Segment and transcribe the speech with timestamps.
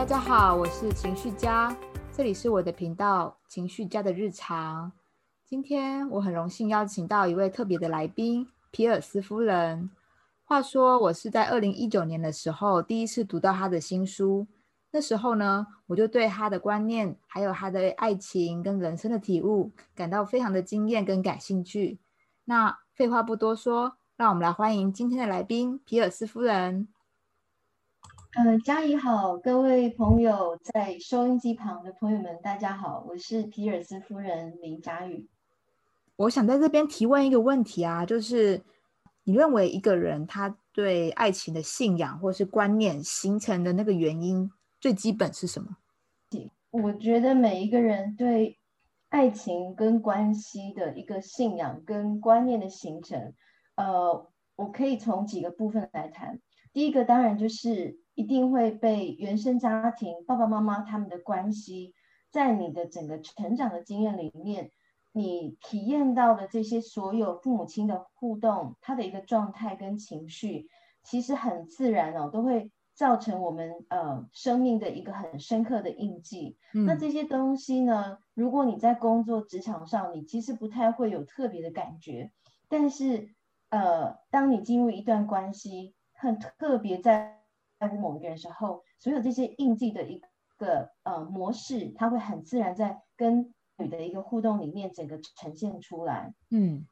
[0.00, 1.76] 大家好，我是情绪家，
[2.10, 4.86] 这里是我的频道《情绪家的日常》。
[5.44, 9.90] 今天我很荣幸邀请到一位特别的来宾——皮尔斯夫人。
[10.42, 14.46] 话说，我是在二零一九年的时候第一次读到她的新书，
[14.90, 21.98] 那时候呢，我就对她的观念，还有她的爱情跟人生的体悟，感到非常的惊艳跟感兴趣。
[22.46, 26.88] 那废话不多说，让我们来欢迎今天的来宾皮尔斯夫人。
[28.36, 35.28] 嗯，嘉怡好，各位朋友在收音机旁的朋友们，大家好，我是皮尔斯夫人林佳宇。
[36.14, 38.62] 我想在这边提问一个问题啊，就是
[39.24, 44.48] 你认为一个人他对爱情的信仰或是观念形成的那个原因，
[44.80, 45.78] 最基本是什么？
[46.70, 48.60] 我觉得每一个人对
[49.08, 53.34] 爱情跟关系的一个信仰跟观念的形成，
[53.74, 56.38] 呃，我可以从几个部分来谈。
[56.72, 57.98] 第一个当然就是。
[58.20, 61.94] 一定会被原生家庭爸爸妈妈他们的关系，
[62.30, 64.72] 在你的整个成长的经验里面，
[65.10, 70.68] 你体验到的这些所有父母亲的互动，他的一个状态跟情绪，
[71.02, 76.58] 其实很自然哦，都会造成我们呃生命的一个很深刻的印记。
[76.72, 82.30] 那这些东西呢，如果你在工作职场上，你其实不太会有特别的感觉，
[82.68, 83.30] 但是
[83.70, 87.39] 呃，当你进入一段关系，很特别在。
[87.80, 90.20] 在乎某一个人时候，所有这些印记的一
[90.58, 96.34] 个呃模式，它会很自然在跟你的一个互动里面整个呈现出来。
[96.50, 96.86] 嗯，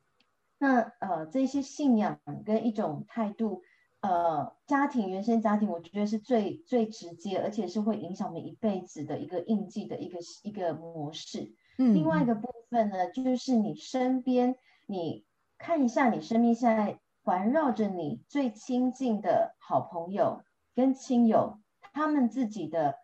[0.58, 3.60] 那呃这些信仰跟一种态度，
[4.00, 11.52] 呃家庭原生家庭，我觉得是最最直接，而且是会影响我们一辈子的一个印记的一个一个模式。
[11.76, 15.26] 嗯，另外一个部分呢，就是你身边，你
[15.58, 20.40] 看一下你身边现在环绕着你最亲近的好朋友。
[20.78, 21.58] 跟亲友
[21.92, 22.94] 他们自己的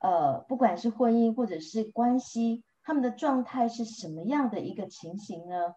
[0.00, 5.74] 呃，不管是婚姻或者是关系，他们的状态是什么样的一个情形呢？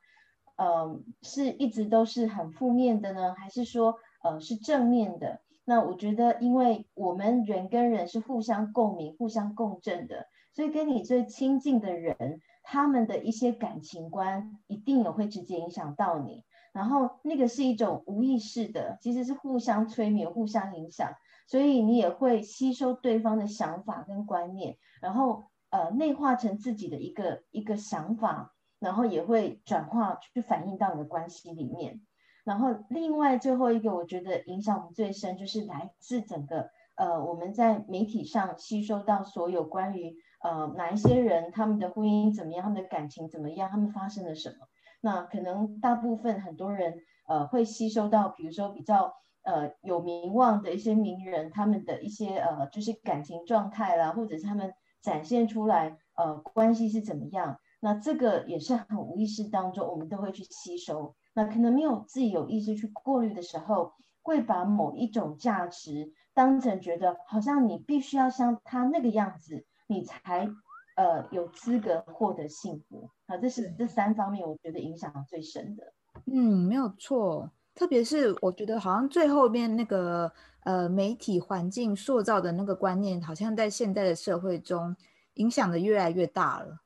[0.57, 5.39] 呃，是一直都是很负面的呢，还是说呃是正面的？
[5.63, 16.43] 那我觉得，因为我们人跟人是互相共鸣、互相共振的，所以跟你最亲近的人，他们的一些感情观一定也会直接影响到你。
[16.73, 21.13] 然后那个是一种无意识的，其实是互相催眠、互相影响。
[21.47, 32.01] 所以你也会吸收对方的想法跟观念，然后呃内化成自己的一个一个想法，然后也会转化去反映到你的关系里面。
[32.43, 44.67] 然后另外最后一个，我觉得影响我们最深就是来自整个呃我们在媒体上吸收到所有关于呃哪一些人他们的婚姻怎么样，他们的感情怎么样，他们发生了什么。
[45.01, 46.95] 那可能大部分很多人
[47.27, 49.13] 呃会吸收到，比如说比较。
[49.45, 61.15] 呃，有名望的一些名人，他们的一些呃，就是感情状态啦，或者是他们展现出来呃关系是怎么样，那这个也是很无意识当中，我们都会去吸收。
[61.35, 70.49] 那可能没有自己有意识去过滤的时候，会把某一种价值当成觉得好像你必须要像他那个样子，你才
[70.95, 73.09] 呃有资格获得幸福。
[73.27, 75.93] 啊，这是这三方面，我觉得影响最深的。
[76.25, 77.51] 嗯，没有错。
[77.75, 80.31] 特别是我觉得，好像最后面那个
[80.63, 84.95] 呃媒体环境塑造的那个观念，好像在现在的社会中
[85.33, 86.79] 影响的越来越大了。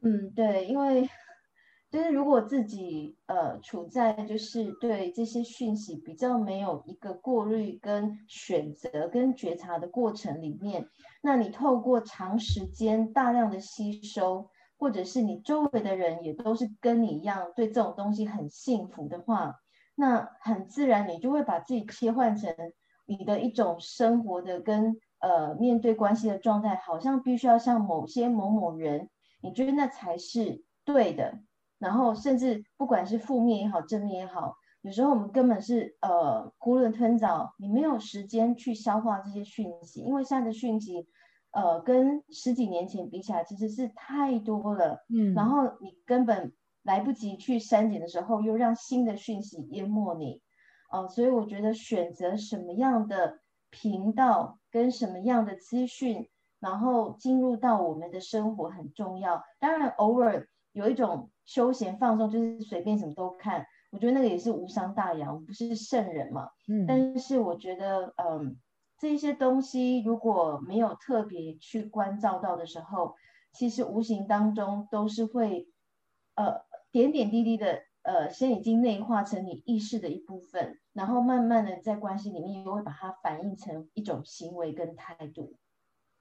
[0.00, 1.10] 嗯，对，因为
[1.90, 10.88] 就是如果自己呃处在就是对这些讯息比较没有一个过滤跟选择跟觉察的过程里面，
[11.20, 14.48] 那你透过长时间大量的吸收。
[14.82, 19.54] 或者是你周围的人也都是跟你一样对这种东西很幸福的话，
[19.94, 22.52] 那很自然你就会把自己切换成
[23.06, 29.08] 你的一种生活的跟呃面对关系的状态，好像必须要像某些某某人，
[29.40, 31.38] 你觉得那才是对的。
[31.78, 41.06] 然后甚至不管是负面也好，正面也好，有时候我们根本是呃囫囵吞枣，你没有时间去消化这些讯息，因为现在的讯息。
[41.52, 45.04] 呃，跟十几年前比起来，其实是太多了。
[45.08, 50.40] 嗯，然后你根本来不及去删减的时候，又让新的讯息淹没你。
[50.90, 53.38] 哦，所以我觉得选择什么样的
[53.70, 56.28] 频道跟什么样的资讯，
[56.58, 59.42] 然后进入到我们的生活很重要。
[59.60, 66.48] 当然，偶尔有一种休闲放松，就是随便什么都看，我觉得那个也是无伤大雅，我们不是圣人嘛。
[66.66, 68.56] 嗯，但是我觉得，嗯。
[69.02, 73.16] 这些东西如果没有特别去关照到的时候，
[73.52, 75.66] 其实无形当中都是会，
[76.36, 76.60] 呃，
[76.92, 85.56] 点点滴滴的呃先已经内化成你意识的一部分，然后慢慢的在关系里面又会把它反映成一种行为跟态度。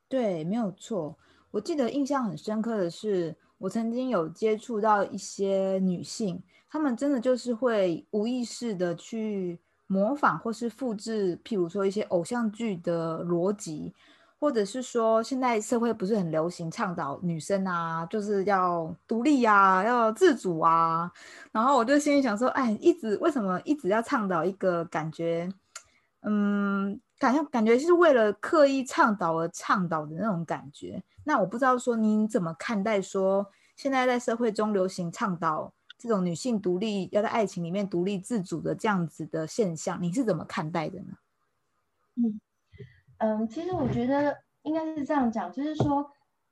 [0.10, 1.20] 对，没有错。
[1.52, 9.60] 我记得印象很深刻的是，我曾经有接触到一些女性，她们真的就是会无意识的去
[9.92, 13.94] 模仿或是复制，譬如说一些偶像剧的逻辑。
[14.40, 21.12] 或者是说，现在社会不是很流行倡导女生啊，就是要独立呀，要自主啊。
[21.52, 25.48] 然后我就心里想说，哎，一直为什么一直要倡导一个感觉，
[26.22, 31.04] 嗯，感觉感觉是为了刻意倡导而倡导的那种感觉。
[31.24, 33.46] 那我不知道说您怎么看待说，
[33.76, 35.72] 现在在社会中流行倡导
[36.02, 41.14] 这种女性独立，要在爱情里面独立自主的这样子的现象，你是怎么看待的呢？
[42.16, 42.42] 嗯。
[43.24, 46.10] 嗯，其实我觉得应该是这样讲，就是说，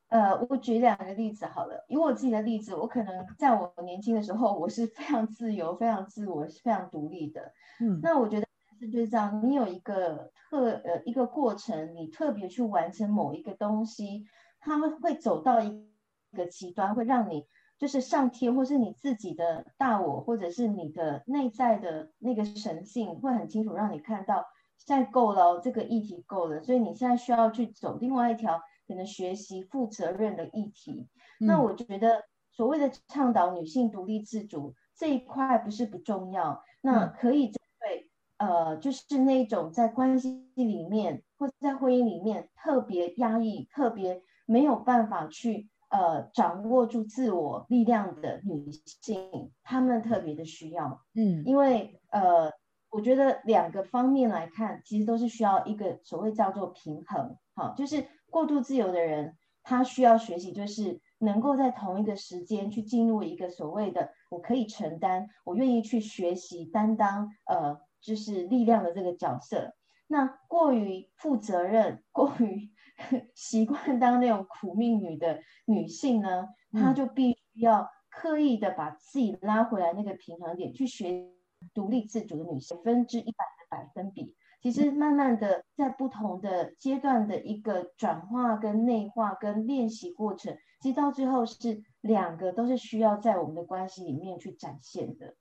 [0.10, 1.84] 呃，我举两个例子好了。
[1.88, 7.52] 以我自己的例子，我可能在我年轻的时候，我是非常自由、非常自我、是非常独立的。
[7.80, 8.46] 嗯，那我觉得
[8.80, 14.28] 是就是这样，你有一个特呃一个过程，你特别去完成某一个东西，
[14.60, 15.90] 它们会走到一
[16.38, 17.48] 个极端，会让你
[17.80, 24.46] 就是上天，或是你自己的大我，或者是你的内在的那个神性，会很清楚让你看到。
[24.78, 31.10] 现在够了，这个议题够了，所以你现在需要去走另外一条可能学习负责任的议题。
[31.38, 51.02] 那我觉得所谓的倡导女性独立自主这一块不是不重要，那可以针对呃，就是那种在关系里面或者在婚姻里面特别压抑、特别没有办法去呃掌握住自我力量的女性，她们特别的需要。
[51.14, 52.52] 嗯，因为呃。
[52.92, 69.76] 我觉得两个方面来看，其实都是需要一个所谓叫做平衡，好，就是过度自由的人，他需要学习，就是能够在同一个时间去进入一个所谓的我可以承担，我愿意去学习担当，呃，就是力量的这个角色。
[70.08, 72.72] 那过于负责任、过于
[73.34, 81.28] 习惯当那种苦命女的女性呢，她就必须要刻意的把自己拉回来那个平衡点去学。
[81.74, 95.36] 独立自主的女性，百分之一百的百分比，其实慢慢的在不同的阶段的一个转化跟内化跟练习过程，其实到最后是两个都是需要在我们的关系里面去展现的。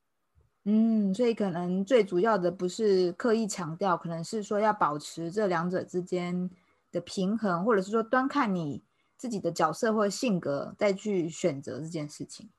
[0.65, 6.51] 嗯，所以可能最主要的不是刻意强调，可能是说要保持这两者之间
[6.91, 8.85] 的平衡，或者是说端看你
[9.17, 12.51] 自己的角色或者性格再去选择这件事情。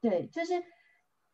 [0.00, 0.62] 对，就是。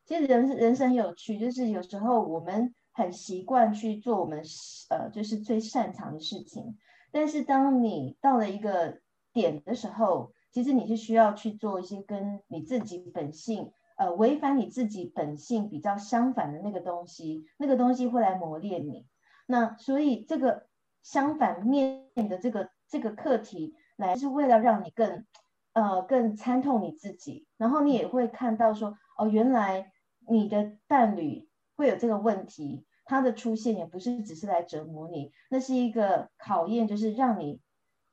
[0.06, 4.42] 其实人人生有趣，就是有时候我们很习惯去做我们
[4.88, 6.76] 呃就是最擅长的事情，
[7.12, 9.00] 但是当你到了一个
[9.32, 19.06] 点的时候，其实你是需要去做一些跟你自己本性呃违反你自己本性比较相反的那个东西，那个东西会来磨练你。
[19.46, 20.66] 那所以这个
[21.02, 25.26] 相反面的这个这个课题，来是为了让你更
[25.72, 29.92] 呃更参透你自己，然后你也会看到说哦原来。
[30.28, 37.60] 你的伴侣会有这个问题，他的出现也不是只是来折磨你，那是一个考验，就是让你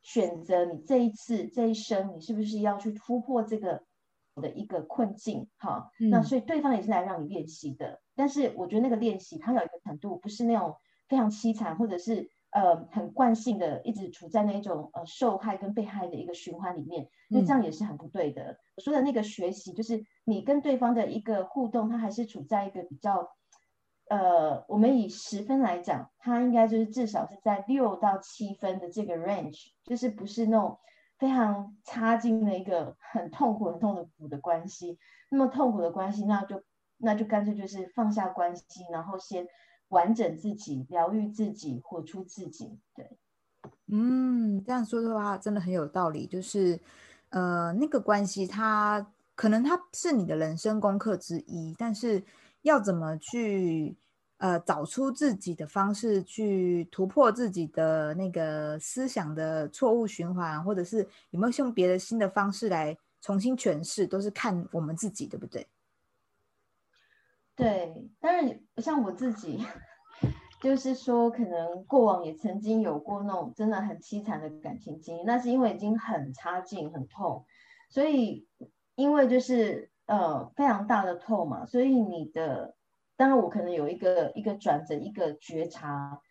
[0.02, 3.84] 选择你这一次这一生，你是不是要去突破这个
[4.36, 5.48] 的一个困境？
[5.58, 10.76] 好，那所以对方也是来让你练习的，但是我觉得那个练习它有一个程度，不是那种
[11.10, 12.32] 非常凄惨，或者是。
[12.52, 18.58] 呃，很惯性的一直处在那种呃受害跟被害的一个循环里面，因为这样也是很不对的。
[18.76, 23.30] 我说的那个学习，就是你跟对方的一个互动，他还是处在一个比较
[24.10, 30.80] 呃，我们以十分来讲，他应该就是至少是在六到七分的这个 range，就是不是那种
[31.20, 34.98] 非常差劲的一个很痛苦、很痛苦的关系。
[35.30, 36.64] 那么痛苦的关系，那就
[36.98, 39.46] 那就干脆就是放下关系，然后先。
[39.90, 42.78] 完整自己，疗愈自己，活出自己。
[42.96, 43.18] 对，
[43.88, 46.28] 嗯，这样说的话真的很有道理。
[46.28, 46.80] 就是，
[47.30, 52.24] 呃，那个关系，它可能它是你的人生功课之一，但是
[52.64, 53.96] 要怎么去，
[54.40, 65.66] 呃，找出自己的方式，去突破自己的那个思想的错误循环，或者是有没有用别的新的方式来重新诠释，都是看我们自己，对不对？
[67.58, 69.60] 对，但是像我自己，
[70.62, 77.44] 就是说，可能过往也曾经有过那种真的很凄惨的感情经历，那是因为已经很差劲、很痛，
[77.90, 78.48] 所以
[78.96, 82.76] 因为就是呃非常大的痛嘛，所以你的
[83.16, 86.22] 当然我可能有一个一个转折、一个觉察，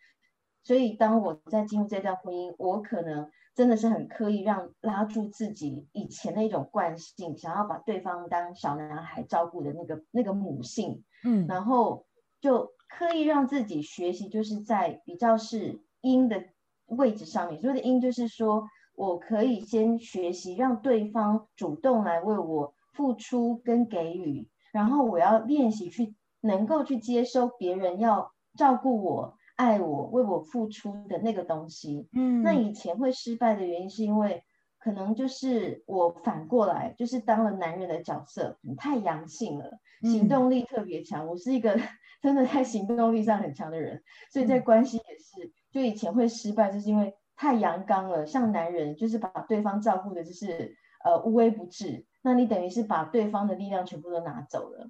[0.63, 12.05] 所以当我在进入这段婚姻，我可能真的是很刻意让拉住自己以前的一种惯性，想要把对方当小男孩照顾的那个那个母性，嗯，然后
[12.39, 16.43] 就刻意让自己学习，就是在比较是阴的
[16.85, 17.61] 位置上面。
[17.61, 29.37] 所谓的阴，就是说我可以先学习让对方主动来为我付出跟给予，然后我要练习去能够去接收别人要照顾我。
[29.57, 34.43] 爱我、为我付出的那个东西，嗯，那以前会失败的原因是因为
[34.87, 39.69] 可能就是我反过来就是当了男人的角色，太阳性了，
[40.01, 41.27] 行动力特别强。
[41.27, 41.77] 我是一个
[42.23, 44.01] 真的在行动力上很强的人，
[44.31, 54.89] 所以在关系也是，就以前会失败，就是因为太阳刚了，像男人就是把对方照顾的就是呃无微不至，那你等于是把对方的力量全部都拿走了。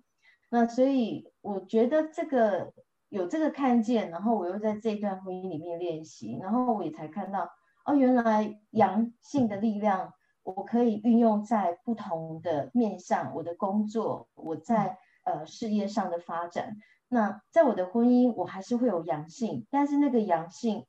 [0.52, 2.72] 那所以我觉得这个。
[3.10, 7.50] 有这个看见，然后我又在这段婚姻里面练习，然后我也才看到，
[7.88, 10.14] 哦，原来阳性的力量
[10.44, 16.76] 我可以运用在不同的面向，我的工作，我在呃事业上的发展。
[17.08, 20.86] 那在我的婚姻，我还是会有阳性，但是那个阳性，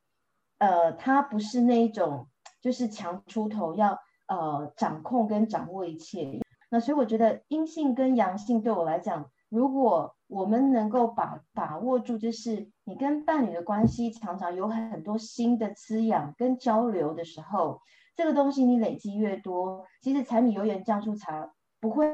[0.58, 2.26] 呃，它不是那一种
[2.60, 6.40] 就是强出头要呃掌控跟掌握一切。
[6.68, 9.30] 那所以我觉得阴性跟阳性对我来讲。
[9.48, 17.80] 如果我们能够把把握住，就是你跟伴侣的关系常常有很多新的滋养跟交流的时候，
[18.14, 22.06] 这个东西你累积越多，其实柴米油盐酱醋茶不会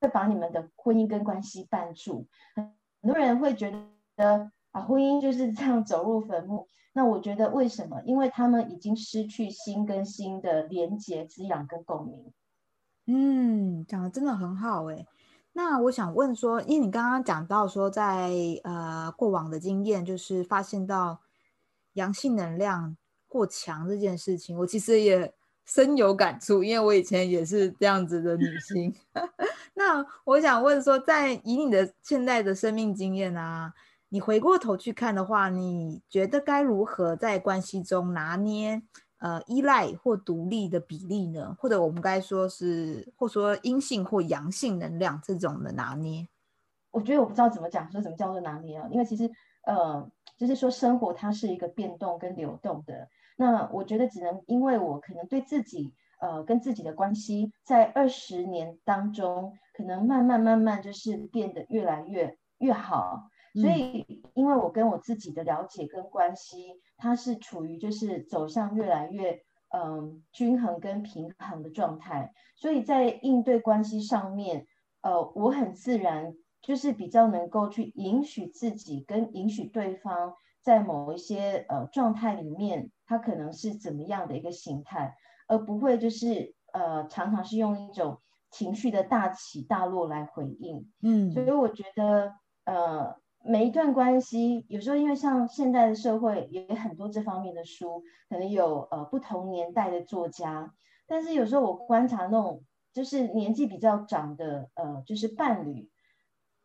[0.00, 2.26] 会把你们的婚姻跟关系绊住。
[2.54, 3.70] 很多人会觉
[4.16, 6.66] 得啊，婚姻就是这样走入坟墓。
[6.92, 8.00] 那我觉得为什么？
[8.04, 12.32] 因为他们已经失去心跟心的连接、滋养跟共鸣。
[13.06, 15.04] 嗯，讲的真的很好哎。
[15.56, 18.30] 那我想问说，因为你刚刚讲到说，在
[18.62, 21.22] 呃过往的经验，就是发现到
[21.94, 22.94] 阳性能量
[23.26, 25.32] 过强这件事情，我其实也
[25.64, 28.94] 深有感触，因为我以前也是这样子的女 性。
[29.72, 33.72] 那我想问说，在以你的现在的生命经验啊，
[34.10, 38.82] 你回过头去看的话，你觉得该如何在关系中拿捏？
[39.18, 41.56] 呃，依赖或独立的比例呢？
[41.58, 46.28] 或者我们该说是，或说阴性或阳性能量这种的拿捏？
[46.90, 48.86] 我觉得我不知道怎么讲，说什么叫做拿捏啊？
[48.90, 49.30] 因为其实，
[49.66, 50.06] 呃，
[50.36, 53.08] 就是说生活它是一个变动跟流动的。
[53.36, 63.28] 那我觉得只能因为我可能对自己，呃，跟自己的关系，在二十年当中，可能慢慢慢慢就是变得越来越越好。
[63.56, 69.40] 所以，因为我跟我自己的了解跟关系，它是处于就是走向越来越
[69.74, 74.66] 嗯均衡跟平衡的状态，所以在应对关系上面，
[75.00, 85.14] 呃，我很自然就是比较能够去允许自己跟允许对方在某一些呃状态里面，他可能是怎么样的一个形态，
[85.48, 88.20] 而不会就是呃常常是用一种
[88.50, 90.92] 情绪的大起大落来回应。
[91.02, 92.34] 嗯，所以我觉得
[92.66, 93.16] 呃。
[93.48, 100.74] 每一段关系，有时候因为像现代的社会也很多这方面的书，可能有呃不同年代的作家，
[101.06, 105.88] 但是有时候我观察那种就是年纪比较长的呃就是伴侣，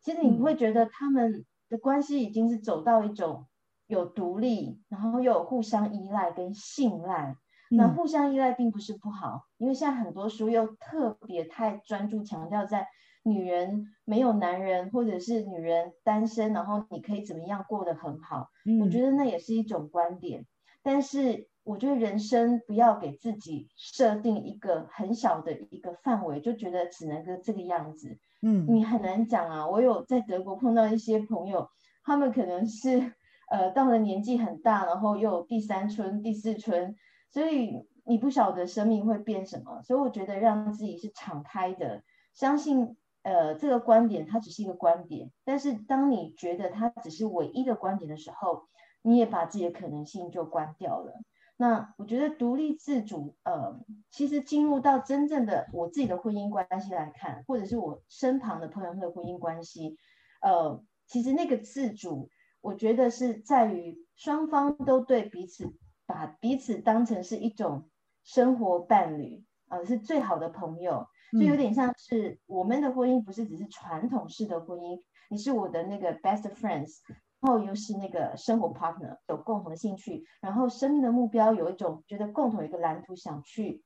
[0.00, 3.46] 其实你会觉得他们的关系已经是走到一种
[3.86, 7.36] 有独立，然后又有互相依赖跟信赖。
[7.70, 12.88] 那互相依赖并不是不好，因为现在很多书又特别太专注强调在。
[13.24, 18.48] 女人没有男人，或者是女人单身，然后你可以怎么样过得很好？
[18.82, 20.44] 我觉得那也是一种观点。
[20.82, 28.18] 但是我觉得人生不要给自己设定一个很小的一个范围，就觉得只能够这个样子。
[28.40, 29.68] 嗯，你很难讲啊。
[29.68, 31.68] 我有在德国碰到一些朋友，
[32.02, 33.14] 他们可能是
[33.48, 36.96] 呃到了年纪很大，然后又有第三春、第四春，
[37.30, 39.80] 所以你不晓得生命会变什么。
[39.84, 42.02] 所以我觉得让自己是敞开的，
[42.34, 42.96] 相信。
[43.22, 48.68] 呃，这个观点它只是一个观点，但是当你觉得它只是唯一的观点的时候，
[49.02, 51.12] 你也把自己的可能性就关掉了。
[51.56, 53.78] 那我觉得独立自主，呃，
[54.10, 59.96] 其实进入到真正的我自己的婚姻关系来看，或者是我身旁的朋友的婚姻关系，
[60.40, 62.28] 呃，其实那个自主，
[62.60, 65.72] 我觉得是在于双方都对彼此
[66.06, 67.88] 把彼此当成是一种
[68.24, 71.06] 生活伴侣，呃，是最好的朋友。
[71.32, 76.98] 就有点像是我们的婚姻不是只是传统式的婚姻，你是我的那个 best friends，
[77.40, 83.82] 然后又是那个生活 partner，有共同的兴趣，然后生命的目标有一种觉得共同一个蓝图想去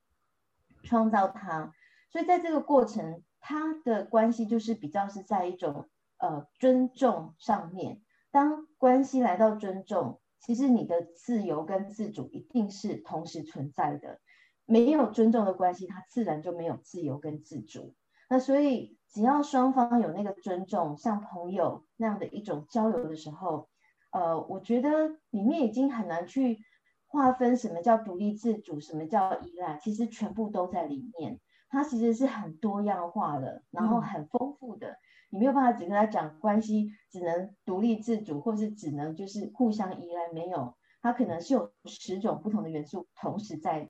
[0.83, 1.73] 创造它，
[2.11, 5.89] 所以在这个过程，他的关系就是比较是在一种
[6.19, 14.19] 呃尊重上面，当关系来到尊重，其实你的自由跟自主一定是同时存在的。
[14.67, 17.95] 没有尊重的关系，它自然就没有自由跟自主。
[18.29, 23.69] 那所以，只要双方有那个尊重，像朋友那样的一种交流的时候，
[24.11, 26.59] 呃，我觉得里面已经很难去
[27.07, 31.39] 划分什么叫独立自主，什么叫依赖，其实全部都在里面。
[31.69, 34.97] 它其实是很多样化的，然后很丰富的。
[35.31, 43.89] 你没有办法只跟他讲关系，只能独立自主，或是只能就是互相依赖，没有，它可能是有十种不同的元素同时在。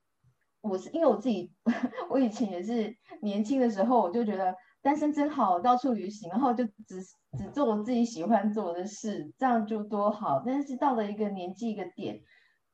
[0.61, 1.51] 我是因为我自己，
[2.09, 7.01] 我以前也是年轻的时候，我就觉得单身真好，到处旅行，然后就只
[7.37, 10.41] 只做我自己喜欢做的事，这样就多好。
[10.45, 12.19] 但是到了一个年纪一个点，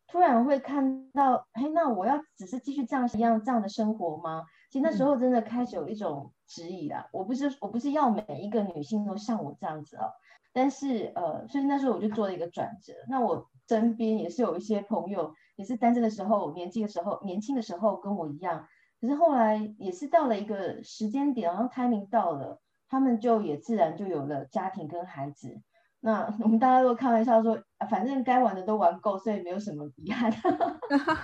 [0.07, 4.43] 突然会看到，哎，那我要只是继续这样一样这样的生活吗？
[4.71, 7.07] 其实那时候真的开始有一种质疑啦。
[7.11, 10.09] 我不是我不是要每一个女性都像我这样子哦，
[10.51, 12.93] 但是呃，所以那时候我就做了一个转折。
[13.09, 15.33] 那我身边也是有一些朋友。
[15.55, 18.67] 也是单身的时候，年轻的时候，年轻的时候跟我一样，
[18.99, 25.61] 可是后来也是到了一个时间点，然后 timing 到了，他们就也自然就有了家庭跟孩子。
[25.99, 27.57] 那我们大家都开玩笑说，
[27.89, 30.31] 反正该玩的都玩够，所以没有什么遗憾。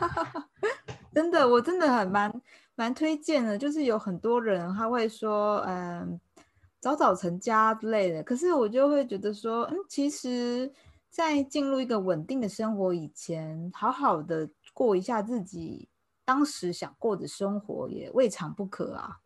[1.13, 2.31] 真的，我真的很蛮
[2.75, 6.19] 蛮推荐的，就是有很多人他会说，嗯，
[6.79, 10.71] 早早成家之类的，可是我就会觉得说，嗯，其实。
[11.09, 15.89] 在进入一个稳定的生活以前，好好的过一下自己
[16.23, 19.17] 当时想过的生活，也未尝不可啊。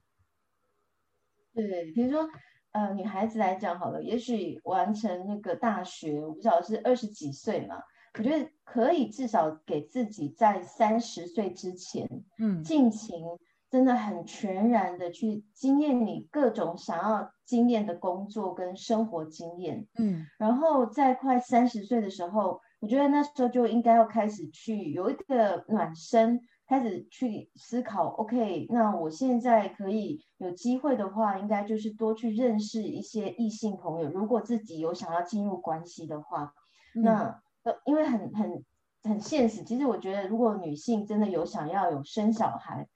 [1.53, 2.27] 对，比如说，
[2.71, 7.75] 呃，女孩子来讲好了，也许完成那个大学，我不知道是二十几岁嘛，
[8.17, 12.07] 我觉得可以至少给自己在三十岁之前，
[12.39, 13.23] 嗯，尽情。
[13.69, 34.09] 真的很全然的去经验你各种想要经验的工作跟生活经验，嗯，然后在快三十岁的时候，我觉得那时候就应该要开始去有一个暖身，开始去思考，OK，那我现在可以有机会的话，应该就是多去认识一些异性朋友。
[34.09, 36.53] 如果自己有想要进入关系的话，
[36.95, 38.63] 那呃，因为很很
[39.03, 42.87] 很现实，其实我觉得如果女性真的有想要有生小孩。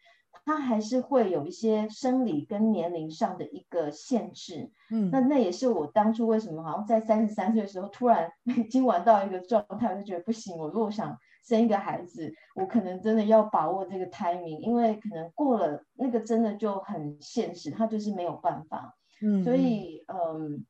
[0.48, 20.66] 它还是会有一些生理跟年龄上的一个限制，嗯，那那也是我当初为什么好像在三十三岁的时候突然 已经玩到一个状态，我就觉得不行，我如果想生一个孩子，我可能真的要把握这个 timing，因为可能过了那个真的就很现实，它就是没有办法，嗯，所以嗯，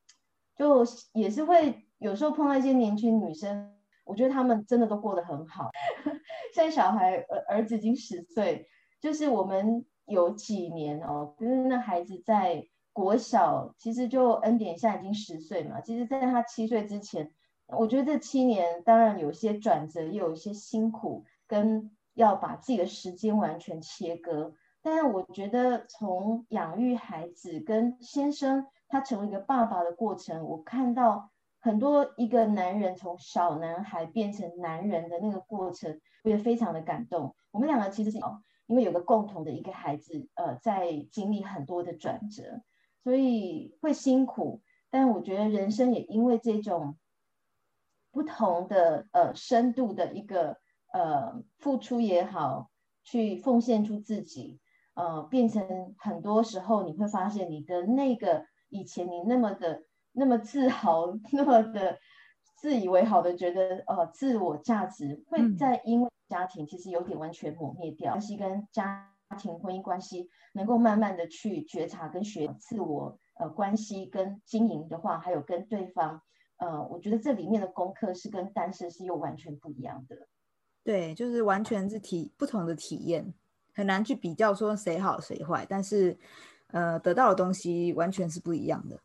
[0.56, 5.70] 就也是会有时候碰到一些年轻女生，我觉得她们真的都过得很好，
[6.56, 8.68] 现在小孩儿儿子已经十岁。
[9.00, 15.80] 就是我们有几年哦，就是那孩子在国小，其实就恩典现在已经十岁嘛。
[15.82, 17.32] 其实，在他七岁之前，
[17.68, 24.54] 我觉得这七年当然有些转折，也有一些辛苦，跟要把自己的时间完全切割。
[24.82, 31.30] 但是，我觉得从养育孩子跟先生他成为一个爸爸的过程，我看到
[31.60, 37.36] 很多一个男人从小男孩变成男人的那个过程，我也非常的感动。
[37.52, 38.18] 我们两个其实是。
[38.68, 42.62] 因为有个共同的一个孩子，呃，在经历很多的转折，
[43.04, 44.62] 所以会辛苦。
[44.90, 46.98] 但我觉得人生也因为这种
[48.12, 50.58] 不同的呃深度的一个
[50.92, 52.70] 呃付出也好，
[53.04, 54.60] 去奉献出自己，
[54.96, 62.00] 呃，变成很多时候你会发现你的那个以前你那么的那么自豪， 那么的
[62.56, 66.10] 自以为好的觉得呃自我价值会在因为。
[66.28, 76.22] 家庭其实有点完全抹灭掉关系，跟家庭婚姻关系能够慢慢的去觉察跟学自我呃关系跟经营的话，还有跟对方
[76.58, 80.28] 呃，我觉得这里面的功课是跟单身是又完全不一样的。
[80.84, 83.34] 对，就是完全是体不同的体验，
[83.74, 86.18] 很难去比较说谁好谁坏，但是
[86.68, 89.00] 呃得到的东西完全是不一样的。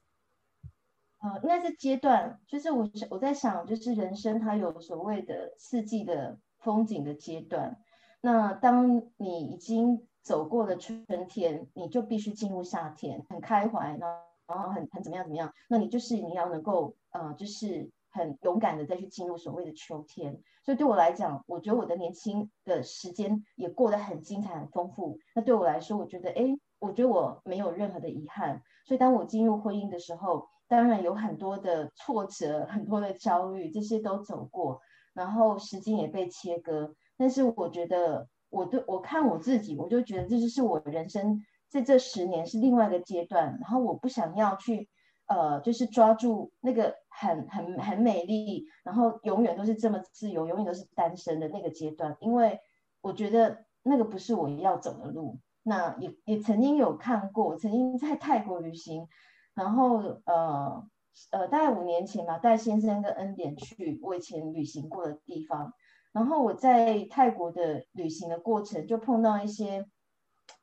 [1.19, 6.39] 呃，应该是阶段，就是我我在想，就是人生它有所谓的四季的。
[6.63, 7.79] 风景的阶段，
[8.21, 14.09] 那当你已经走过了春天，你就必须进入夏天，很开怀，然
[14.47, 20.41] 后很很怎么样怎么样，那你就是你要能够呃，就是很勇敢的再去进入所谓的秋天。
[20.65, 25.19] 所以对我来讲，我觉得我的年轻的时间也过得很精彩、很丰富。
[25.35, 28.63] 那对我来说，我觉得哎，我觉得我没有任何的遗憾。
[28.87, 34.81] 所以当我进入婚姻的时候，当然有很多的挫折、很多的焦虑，这些都走过。
[35.15, 43.59] 然后时间也被切割，但是我觉得我对我看我自己，我就觉得这就是我人生在这十年是另外一个阶段。
[43.61, 44.89] 然后我不想要去
[45.27, 52.59] 呃，就是抓住那个很很很美丽，然后永远都是这么自由，永远都是单身的那个阶段，因为
[53.01, 55.39] 我觉得那个不是我要走的路。
[55.63, 59.07] 那也也曾经有看过，曾经在泰国旅行，
[59.55, 60.85] 然后呃
[61.31, 65.73] 呃，大概五年前吧，带先生跟恩典去我以前旅行过的地方，
[66.13, 69.87] 然后我在泰国的旅行的过程就碰到一些，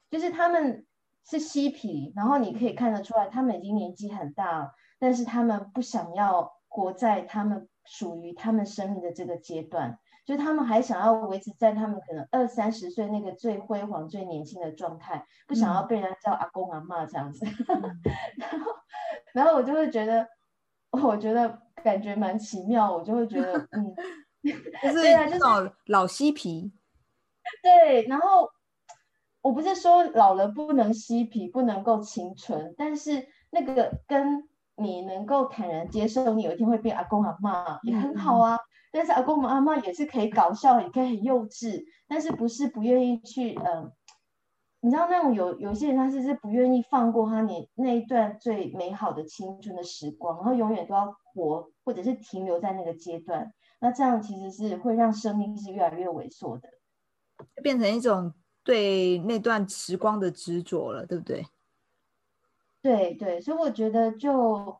[0.09, 0.85] 就是他们
[1.29, 9.99] 是嬉皮，然后你可以看得出来，他们已经年纪很大了，但是他们不想要活在他们属于他们生命的这个阶段。
[10.25, 17.43] 就他们还想要维持在他们可能二三十岁那个最辉煌、最年轻的状态，不想要被人家叫阿公阿妈这样子。
[18.37, 18.71] 然后，
[19.33, 20.27] 然后我就会觉得，
[20.91, 23.95] 我觉得感觉蛮奇妙，我就会觉得，嗯，
[24.81, 24.99] 就是
[25.87, 26.71] 老嬉皮。
[27.63, 28.49] 对，然后
[29.41, 38.57] 我不是说老了不能嬉皮，不能够清纯，但是那个跟你能够坦然接受，你有一天会变阿公阿妈也很好啊。
[38.91, 43.91] 但是阿公阿妈也是可以搞笑，也可以很幼稚，但是不是不愿意去，嗯，
[44.81, 56.69] 你知道那种有有些人他是是不愿意放过他你那一段最美好的青春的时光，然后永远都要活或者是停留在那个阶段，那这样其实是会让生命是越来越萎缩的，
[57.61, 61.45] 变成一种对那段时光的执着了，对不对？
[62.81, 64.79] 对对，所以我觉得就。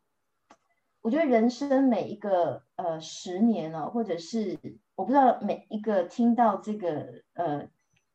[1.02, 4.60] 我觉得人生每一个呃十年哦，或者是
[4.96, 7.70] 我不知道每一个听到这个呃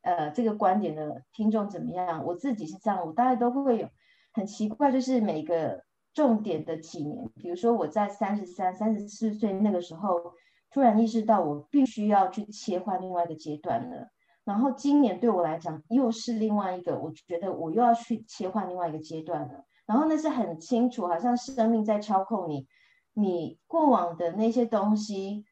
[0.05, 3.89] 呃这个观点的听众怎么样，我自己是这样，我大概都会有
[4.33, 10.33] 很奇怪，就是每个重点的几年，比如说我在三十三、三十四岁那个时候，
[10.71, 14.09] 突然意识到我必须要去切换另外一个阶段了，
[14.45, 19.65] 然后今年对我来讲又是另外一个，我觉得我又要去切换另外一个阶段了。
[19.87, 22.67] 然后那是很清楚，好像生命在操控你，
[23.13, 25.45] 你过往的那些东西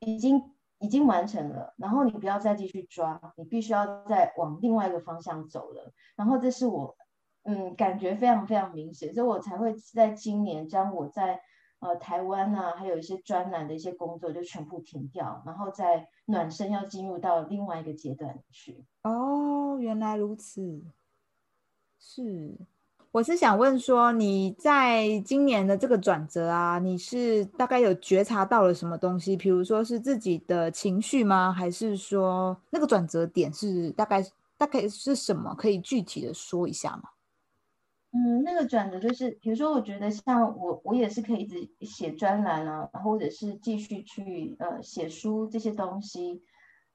[0.00, 0.42] 已经
[0.80, 5.92] 已经完成了，然后你不要再继续抓，你必须要再往另外一个方向走了。
[6.16, 6.96] 然后这是我
[7.44, 11.40] 嗯感觉非常非常明显，所以我才会在今年将我在
[11.80, 18.84] 呃台湾啊，还有一些专栏的一些工作就全部停掉，然后在暖身要进入到另外一个阶段去。
[19.02, 20.82] 哦，原来如此，
[21.98, 22.56] 是。
[23.12, 29.36] 我是想问说，你在今年的这个转折啊，你是大概有觉察到了什么东西？
[29.36, 31.52] 比如说是自己的情绪吗？
[31.52, 34.24] 还是说那个转折点是大概
[34.56, 35.52] 大概是什么？
[35.56, 37.10] 可以具体的说一下吗？
[38.12, 46.40] 嗯，那个转折就是，比如说，我觉得像我，我也是可以一直写专栏啊，或者是继续去呃写书这些东西。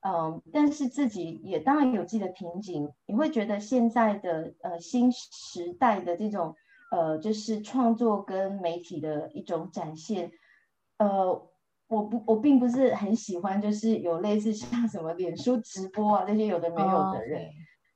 [0.07, 2.87] 嗯，但是自己也当然有自己的瓶颈。
[3.07, 6.53] 你会觉得现在的呃新时代的这种
[6.91, 10.31] 呃就是创作跟媒体的一种展现，
[10.99, 11.49] 呃，
[11.87, 17.49] 我不我并不是很喜欢，就是有类似像什么脸书直播啊这些有的没有的人，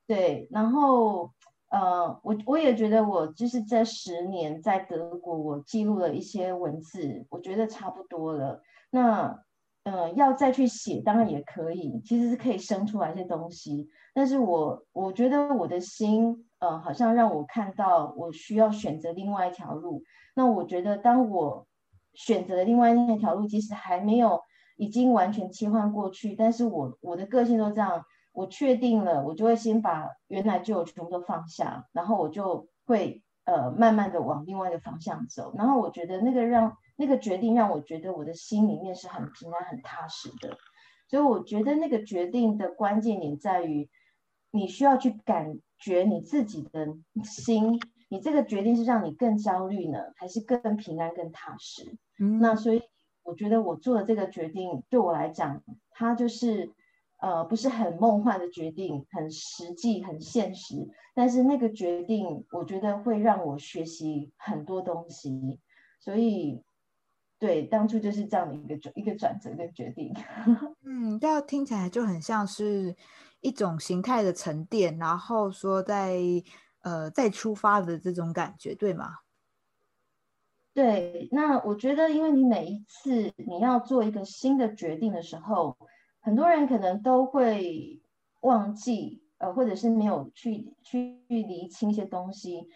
[0.07, 0.47] 对。
[0.49, 1.29] 然后
[1.69, 8.63] 呃我我也觉得我就是这十年在德国，我记录了一些文字，我觉得差不多了。
[8.89, 9.43] 那。
[9.83, 13.87] 呃，要再去写，当然也可以，其实是可以生出来一些东西。
[14.13, 20.03] 但是我我觉得我的心，呃，好像让我看到我需要选择另外一条路。
[20.35, 21.65] 那我觉得，当我
[22.13, 24.41] 选择了另外那条路，即使还没有
[24.75, 35.53] 已经完全切换过去，但是我我的个性都这样，我确定了，我就会先把原来就有全部都放下，然后我就会呃慢慢的往另外一个方向走。
[35.57, 36.75] 然后我觉得那个让。
[36.99, 40.57] 那个决定让我觉得我的心里面是很平安、很踏实的，
[41.07, 43.89] 所以我觉得那个决定的关键点在于，
[44.51, 46.89] 你需要去感觉你自己的
[47.23, 51.97] 心，你这个决定是让你更焦虑呢，还是更平安、更踏实？
[52.41, 52.81] 那所以
[53.23, 56.69] 我觉得我做的这个决定对我来讲，它就是
[57.21, 65.61] 呃不是很梦幻的决定，很实际、很现实，但是那个决定我觉得会让我学习很多东西，
[66.01, 66.61] 所以。
[67.39, 70.13] 对，当初就是这样的一个转一个转折跟决定。
[70.85, 72.93] 嗯，这样听起来就很像是
[73.39, 76.19] 一种形态的沉淀，然后说在
[76.81, 79.19] 呃再出发的这种感觉，对吗？
[80.73, 85.77] 对，那我觉得，因为你每一次你要做一个新的决定的时候，
[86.19, 88.01] 很多人可能都会
[88.41, 92.67] 忘记，呃，或者是没有去去理清一些东西。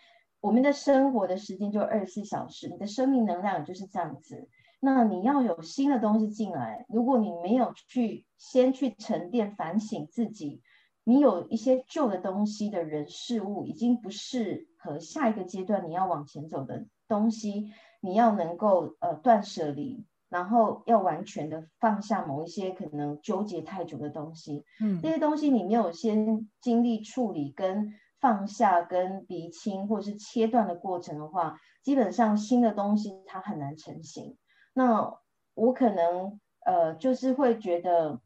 [0.43, 4.49] 我们的生活的时间就二十四小时，你的生命能量就是这样子。
[4.81, 10.61] 那你要有新的东西进来，如果你没有去先去沉淀反省自己，
[11.05, 24.65] 你有一些旧的东西的人事物已经不适合下一个阶段你要往前走的东西，你要能够呃断舍离，然后要完全的放下某一些可能纠结太久的东西。
[24.81, 34.37] 嗯，这些东西你没有先经历处理跟放下跟厘清或者是切断的过程的话，基本上新的东西它很难成型。
[34.73, 35.13] 那
[35.53, 38.21] 我可能呃就是会觉得。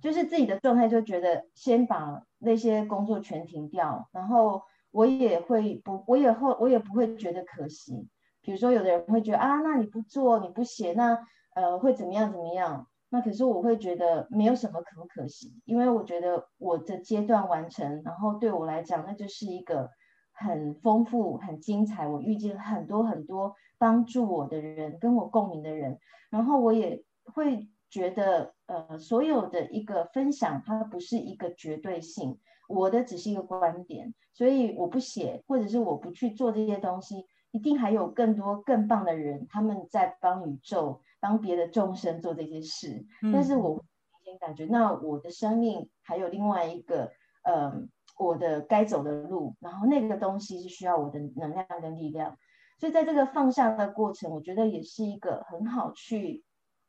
[0.00, 8.06] 就是自己的状态，就觉得先把那些工作全停掉，然后我也会不，我也会，我也不会觉得可惜。
[8.42, 11.18] 比如说，有的人会觉得啊，那你不做，你不写，那
[11.54, 12.86] 呃会怎么样怎么样？
[13.14, 19.88] 那可是我会觉得没有什么可不可惜，因为我觉得我的阶段完成，然后对我来讲，那就是一个
[20.32, 22.08] 很丰富、很精彩。
[22.08, 26.00] 我遇见很多很多帮助我的人，跟我共鸣的人，
[26.30, 27.68] 然后我也会。
[27.90, 43.06] 觉得呃，所有的一个分享，它不是一个绝对性，我的只是一个观点，所以我不写，或者是我不去做这些东西，一定还有更多更棒的人，他们在帮宇宙、帮别的众生做这些事。
[43.32, 43.82] 但是我明
[44.26, 47.10] 显感觉，那我的生命还有另外一个
[47.44, 47.72] 呃，
[48.18, 52.36] 我的该走的路，然后那个东西是需要我的能量跟力量，
[52.78, 56.44] 所以在这个放下的过程，我觉得也是一个很好去。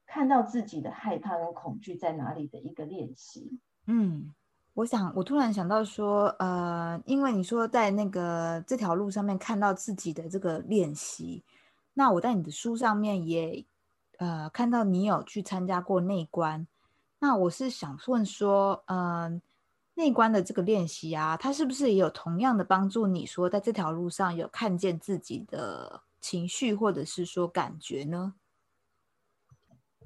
[0.08, 3.60] 看到自己的害怕跟恐惧在哪里的一个练习。
[3.88, 4.32] 嗯，
[4.76, 11.44] 我想，我突然想到说，呃，因为你说在那个这条路上面看到自己的这个练习，
[11.96, 13.66] 那我在你的书上面也
[14.20, 16.68] 呃看到你有去参加过内观。
[17.20, 19.42] 那我是想问说，嗯，
[19.96, 23.08] 内观的这个练习啊，它是不是也有同样的帮助？
[23.08, 28.36] 你说在这条路上有看见自己的情绪或者是说感觉呢？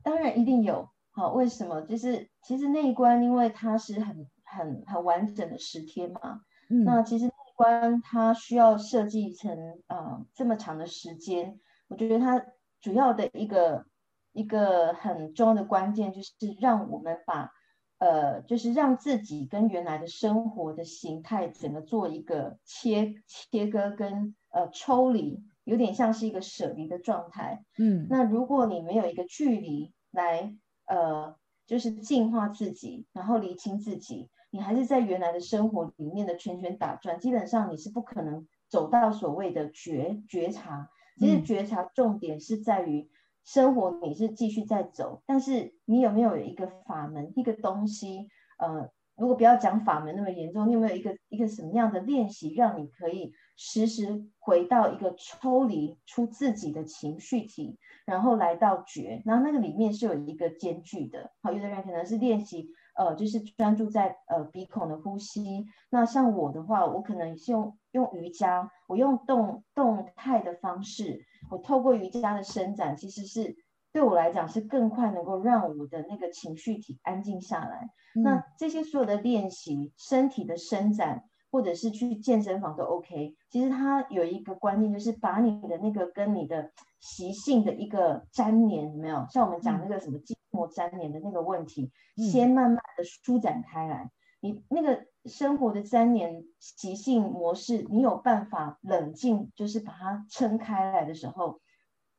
[0.02, 1.82] 当然一定有，好，为什么？
[1.82, 12.42] 就是其实内观，因为它是很很很完整的十天嘛，嗯，那其实那一关它需要设计成呃这么长的时间，我觉得它
[12.80, 13.86] 主要的一个
[14.32, 17.52] 一个很重要的关键就是让我们把
[17.98, 25.44] 呃就是让自己跟原来的生活的形态整个做一个切切割跟呃抽离。
[25.66, 30.56] 有点像是一个舍离的状态，嗯，那如果你没有一个距离来，
[30.88, 31.36] 呃，
[31.68, 40.90] 就是净化自己，然后理清自己，你还是在原来的生活里面的圈圈打转，基本上你是不可能走到所谓的觉觉察。
[41.20, 43.08] 其实觉察重点是在于
[43.52, 48.28] 生活你是继续在走，但是你有没有一个法门，一个东西，
[48.60, 48.92] 呃。
[49.16, 61.34] 如果不要讲法门那么严重，你有没有一个一个什么样的练习，让你可以时时回到一个抽离出自己的情绪体，然后来到觉，然后那个里面是有一个间距的。
[61.42, 65.66] 好，有的人可能是练习，呃，就是专注在呃鼻孔的呼吸。
[65.90, 73.56] 那像我的话，我可能是用用瑜伽，我用动动态的方式，我透过瑜伽的伸展，其实是。
[73.92, 77.90] 对我来讲是更快能够让我的那个情绪体安静下来。
[78.14, 83.34] 那这些所有的练习，身体的伸展，或者是去健身房都 OK。
[83.50, 89.26] 其实它有一个观念，就是把你的那个跟你的习性的一个粘连，有没有？
[89.32, 94.12] 像我们讲那个什么筋膜粘连的那个问题，先慢慢的舒展开来。
[94.42, 101.60] 你那个生活的粘连习性模式，你有办法冷静，就是把它撑开来的时候。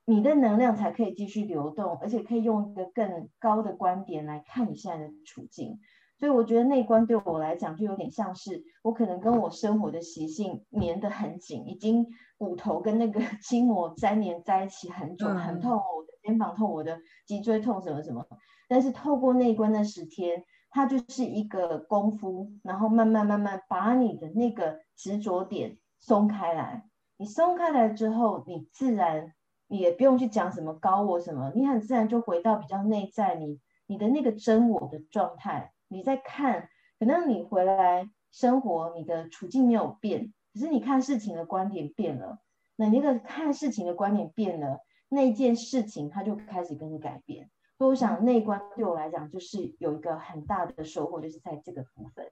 [0.06, 5.78] 你的能量才可以继续流动，而且可以用一个更高的观点来看你现在的处境。
[6.18, 18.26] 所以我觉得内观对我来讲就有点像是我可能跟我生活的习性粘得很紧，已经骨头跟那个 筋膜粘连在一起很久，很痛，我的肩膀痛，我的脊椎痛，什么什么。
[18.68, 26.85] 但是透过内观的十天，它就是一个功夫，然后慢慢慢慢把你的那个执着点松开来。
[27.16, 29.33] 你松开来之后，你自然。
[29.72, 35.72] 也不用去讲什么高我什么，你很自然就回到比较内在，你你的那个真我的状态。
[35.87, 42.40] 你在看，可能你回来生活，你的处境没有变，可是你看事情的观点变了。
[42.74, 44.80] 那那个看事情的观点变了，
[45.11, 47.51] 那件事情它就开始跟你改变。
[47.77, 52.27] 所以我想内观对我来讲，就是有一个很大的收获，就是在这个部分。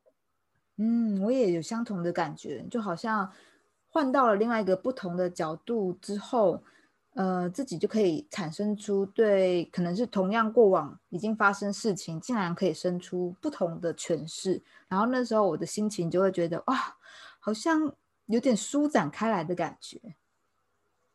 [0.79, 3.31] 嗯，我也有相同的感觉，就好像
[3.91, 6.65] 换到了另外一个不同的角度之后。
[7.15, 14.63] 呃，自己就可以产生出对，可能是同样过往已经发生事情，竟然可以生出不同的诠释。
[14.87, 16.77] 然后那时候我的心情就会觉得，哇，
[17.41, 17.93] 好像
[18.27, 20.01] 有点舒展开来的感觉。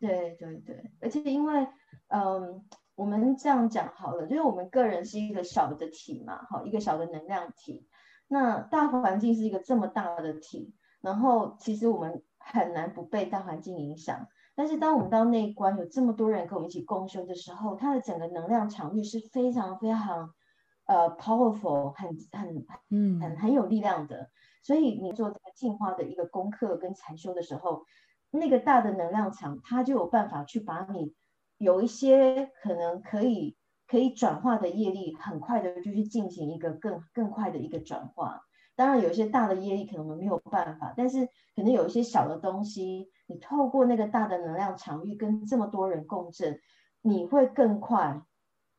[0.04, 1.66] 对对对，而且因为，
[2.10, 2.62] 嗯，
[2.96, 7.88] 我们这样讲好了，就是我们个人是一个小的体嘛，好，一个小的能量体。
[8.28, 14.28] 那大环境是一个这么大的体，然后其实我们很难不被大环境影响。
[14.56, 20.34] 但是当我们到那一关，有这么多人跟我们一起共修的时候，它的整个能量场域是非常非常
[20.86, 24.30] 呃 powerful，很很嗯很很有力量的。
[24.62, 27.86] 所以你做这个进化的一个功课跟禅修的时候，
[28.36, 31.14] 那个大的能量场，它就有办法去把你
[31.60, 38.42] 有一些可能可以可以转化的业力，很快的就去进行一个更更快的一个转化。
[38.76, 46.60] 当然有一些大的业力可能没有办法，但是可能有一些小的东西，你透过那个大的能量场域跟这么多人共振，
[47.04, 48.24] 你会更快，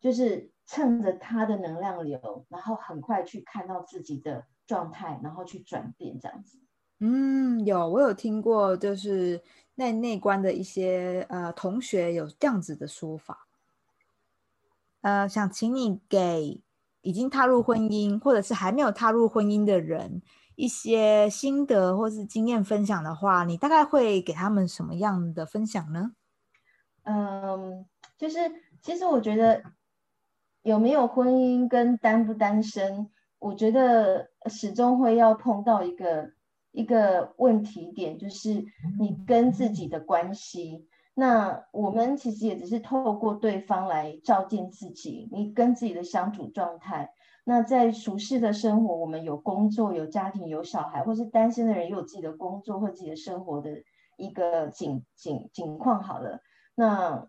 [0.01, 6.59] 就是趁着它的能量流，然后很快去看到自己的状态，然后去转变这样子。
[7.05, 9.43] 嗯，有我有听过，就是
[9.75, 13.47] 那内观的一些呃同学有这样子的说法，
[15.03, 16.63] 呃，想请你给。
[17.07, 20.23] 已经踏入婚姻，或者是还没有踏入婚姻的人，
[20.55, 26.13] 一些心得或是经验分享的话，你大概会给他们什么样的分享呢？
[27.03, 27.85] 嗯，
[28.17, 28.39] 就是
[28.81, 29.63] 其实我觉得
[30.63, 36.33] 有没有婚姻跟单不单身，我觉得始终会要碰到一个
[36.75, 38.65] 一个问题点，就是
[38.99, 40.89] 你跟自己的关系。
[41.15, 47.11] 那我们其实也只是透过对方来照见自己，你跟自己的相处状态。
[47.45, 53.71] 那在熟悉的生活，我们有工作、有家庭、有小孩，或是单身的人也有自己的工作或自己的生活的
[54.17, 56.03] 一个景景景况。
[56.03, 56.41] 好了，
[56.75, 57.29] 那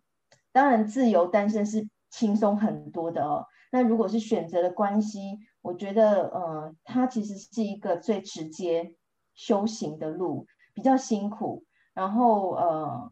[0.51, 3.45] 当然自由单身是轻松很多的哦。
[3.71, 8.95] 那如果是选择的关系，我觉得，呃，它其实是一个最直接
[9.35, 13.11] 修行的路，比较辛苦，然后，呃。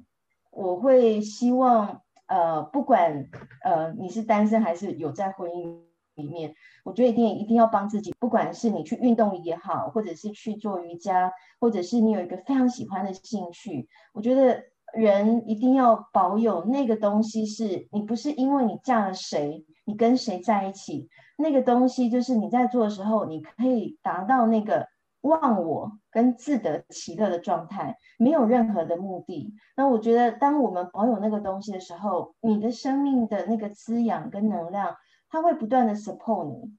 [0.56, 3.28] 我会希望，呃，不管
[3.64, 5.82] 呃你是单身还是有在婚姻
[6.14, 6.54] 里面，
[6.86, 8.14] 我觉得一定一定要帮自己。
[8.20, 14.62] 不管是你去运动也好，或者是去做瑜伽，或者是你有一个非常喜欢的兴趣，我觉得
[14.94, 17.48] 人一定要保有那个东西。
[17.48, 24.93] 是你不是因为你嫁了谁，你跟谁在一起，那个东西就是你在做的时候，你可以达到那个。
[25.24, 29.54] 忘我跟自得其乐的状态，没有任何的目的。
[29.76, 34.96] 那我觉得，当我们保有那个东西的时候，你的生命的那个滋养跟能量，
[35.30, 36.78] 它会不断的 support 你。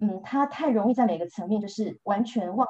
[0.00, 2.68] 嗯，它太容易在每个层面就是完全忘。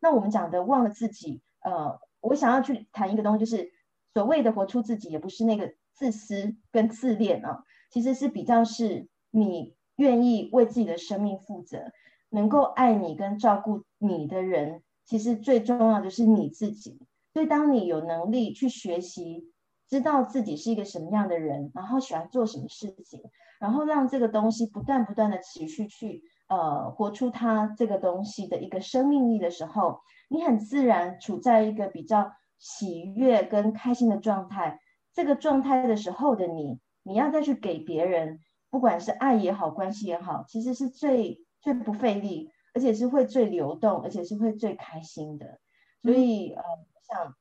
[0.00, 3.70] 那我们讲的忘了自己，呃，我想要去谈一个东西，就是
[4.14, 11.90] 所谓的活出自己，也不是那个自私跟自恋啊，其实是比较是你愿意为自己的生命负责。
[12.30, 16.98] 能够爱你跟照顾你的人，其实最重要的是你自己。
[17.32, 19.52] 所以，当你有能力去学习，
[19.88, 23.22] 知道自己是一个什么样的人，然后喜欢做什么事情，
[23.60, 34.80] 然后让这个东西不断不断的持续去呃活出它这个东西的一个生命力的时候，你很自然处在一个比较喜悦跟开心的状态。
[35.12, 41.45] 这个状态的时候的你，你要再去给别人，不管是爱也好，关系也好，其实是最。
[41.60, 45.58] 最不费力，而且是会最流动，而且是会最开心的。
[46.02, 47.34] 所以，呃，我想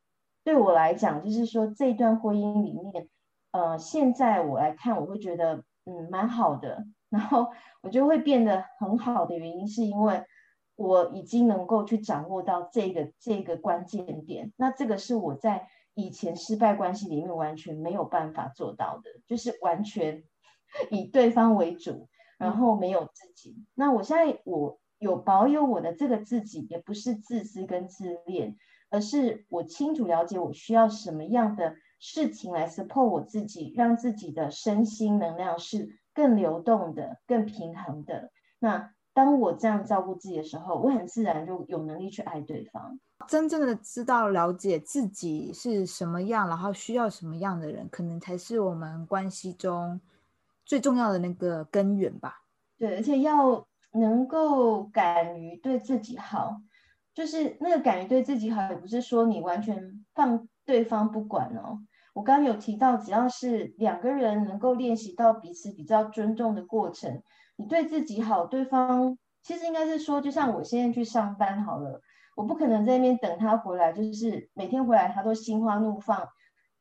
[0.43, 3.09] 对我来讲，就是说这段婚姻里面，
[3.51, 6.85] 呃，现在我来看，我会觉得，嗯，蛮好的。
[7.09, 7.47] 然后
[7.81, 10.23] 我就会变得很好的原因，是因为
[10.75, 14.51] 我已经能够去掌握到这个这个关键点。
[14.57, 20.23] 那这个是我在以前失败关系里面完全没有办法做到的，就是完全
[20.91, 22.09] 以对方为主。
[22.37, 28.57] 然后没有自己，那我现在我有保有我的这个自己，也不是自私跟自恋，
[28.89, 38.31] 而是我清楚了解我需要什么样的事情来 support 我自己，让自己的身心能量是更流动的、更平衡的。
[38.59, 42.99] 那当我这样照顾自己的时候，我很自然就有能力去爱对方。
[43.27, 49.99] 真正的知道了解自己是什么样，然后需要什么样的人，可能才是我们关系中。
[50.65, 52.41] 最重要的那个根源吧，
[52.79, 56.57] 对，而且要能够敢于对自己好，
[57.13, 61.79] 就是那个敢于对自己好，也不是说你完全放对方不管哦。
[62.13, 67.21] 我刚刚有提到，只要是两个人能够练习到彼此比较尊重的过程，
[67.57, 72.01] 你对自己好，对方其实应该是说，就像我现在去上班好了，
[72.35, 76.27] 我不可能在那边等他回来，就是每天回来他都心花怒放，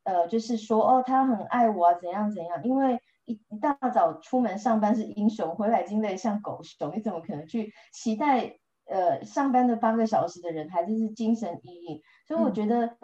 [0.05, 2.99] 呃，就是说哦，他很爱我啊，怎样怎样，因为。
[3.27, 8.59] 一一大早出门上班是英雄，回来已经累像狗熊，你怎么可能去期待？
[8.87, 12.99] 呃，上班的八个小时的人还是是精神奕奕，所以我觉得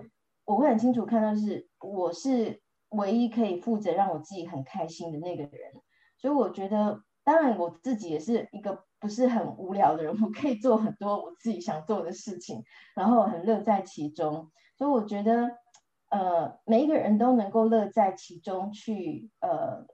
[0.44, 2.60] 我会很清楚看到是我是
[2.90, 5.72] 唯一可以负责让我自己很开心的那个人，
[6.18, 12.62] 所以我觉得当然我自己也是一个不是很无聊的人，我可以做很多我自己想做的事情，
[12.94, 15.50] 然后很乐在其中，所以我觉得。
[16.10, 19.86] 呃，每一个人都能够乐在其中去呃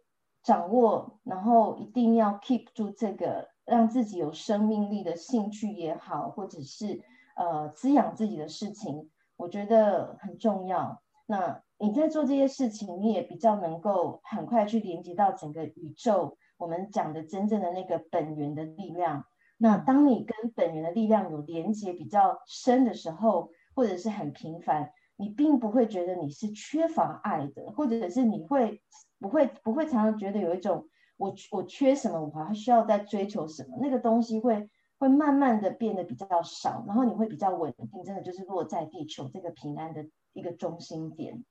[0.47, 7.03] 掌握，然后一定要 keep 住这个让自己有生命力的兴趣也好，或者是
[7.35, 11.03] 呃滋养自己的事情，我觉得很重要。
[11.27, 19.25] 那你在做这些事情，你也比较能够很快去连接到整个宇宙，我们讲的真正的那个本源的力量。
[19.59, 24.93] 那当你跟本源的力量有连接比较深的时候，或者是很频繁。
[25.19, 28.83] 你并不会觉得你是缺乏爱的，或者是你会
[29.19, 33.79] 不会不会常常觉得有一种我我缺什么，我还需要在追求什么？
[33.81, 41.45] 那个东西会会慢慢的变得比较少，然后你会比较稳定，真的就是落在地球这个平安的一个中心点。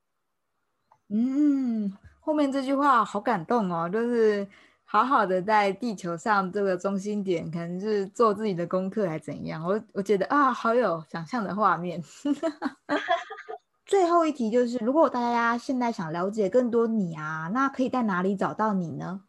[1.09, 4.47] 嗯，后面这句话好感动哦，就是
[4.83, 9.63] 好好的在地球上这个中心点，可能是做自己的功课还怎样？
[9.63, 12.01] 我我觉得啊，好有想象的画面。
[13.95, 19.21] 最后一题就是，如果大家现在想了解更多你啊，那可以在哪里找到你呢？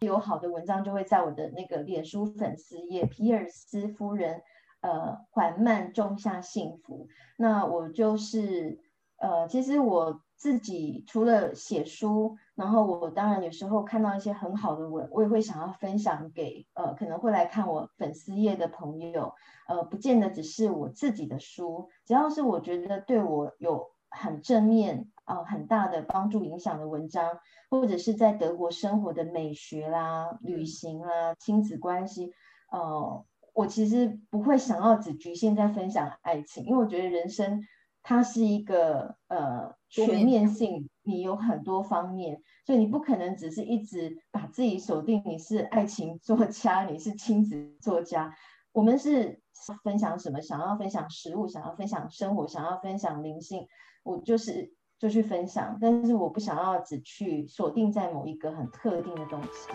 [0.00, 4.42] 有好的文章就会在我的那个脸书粉丝页，皮尔斯夫人，
[4.80, 7.06] 呃，缓慢种下幸福。
[7.36, 8.80] 那我就是，
[9.18, 19.32] 呃，其实我自己除了写书，然后我当然有时候看到一些很好的文，我也会想要分享给呃可能会来看我粉丝页的朋友。
[19.68, 23.88] 呃，不见得只是我自己的书，只要是我觉得对我有。
[24.10, 27.38] 很正面啊，很大的帮助影响的文章，
[27.70, 32.32] 或者是在德国生活的美学啦、旅行啦、亲子关系，
[32.72, 37.62] 呃，我其实不会想要只局限在分享爱情，因为我觉得人生
[38.02, 48.34] 它是一个呃全面性，你有很多方面，所以你不可能只是一直把自己锁定你是爱情作家，你是亲子作家，
[48.72, 49.42] 我们是
[49.84, 50.40] 分享什么？
[50.40, 53.66] 想要分享食物，想要分享生活，想要分享灵性。
[54.08, 59.68] 我就是就去分享，但是我不想要只去锁定在某一个很特定的东西。